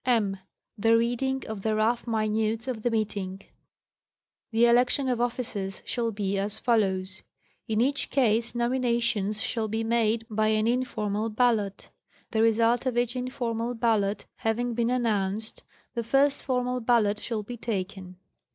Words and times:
m. 0.03 0.35
The 0.79 0.97
reading 0.97 1.43
of 1.47 1.61
the 1.61 1.75
rough 1.75 2.07
minutes 2.07 2.67
of 2.67 2.81
the 2.81 2.89
meeting. 2.89 3.43
The 4.51 4.65
election 4.65 5.07
of 5.07 5.21
officers 5.21 5.83
shall 5.85 6.09
be 6.09 6.39
as 6.39 6.57
follows: 6.57 7.21
In 7.67 7.81
each 7.81 8.09
case 8.09 8.55
nominations 8.55 9.39
shall 9.43 9.67
be 9.67 9.83
made 9.83 10.25
by 10.27 10.47
an 10.47 10.65
informal 10.65 11.29
ballot: 11.29 11.91
the 12.31 12.41
result 12.41 12.87
of 12.87 12.97
each 12.97 13.15
informal 13.15 13.75
ballot 13.75 14.25
having 14.37 14.73
been 14.73 14.89
announced, 14.89 15.61
the. 15.93 16.01
first 16.01 16.41
formal 16.41 16.79
ballot 16.79 17.19
shall 17.19 17.43
be 17.43 17.57
taken. 17.57 18.17